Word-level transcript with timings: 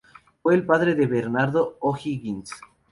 Fue 0.41 0.55
el 0.55 0.65
padre 0.65 0.95
de 0.95 1.05
Bernardo 1.05 1.77
O'Higgins. 1.81 2.49